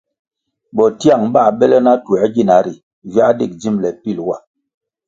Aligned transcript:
Bo 0.75 0.85
tiang 0.99 1.25
bãh 1.33 1.49
bele 1.59 1.77
na 1.85 1.93
tuĕr 2.03 2.23
gina 2.35 2.57
ri 2.65 2.73
viáh 3.13 3.31
dig 3.39 3.51
dzimbele 3.59 3.89
pil 4.01 4.19
wa. 4.27 4.37